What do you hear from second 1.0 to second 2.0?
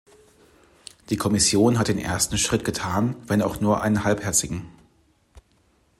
Die Kommission hat den